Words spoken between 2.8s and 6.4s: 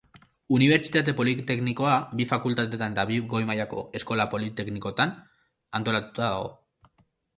eta bi goi mailako eskola politeknikoetan antolatuta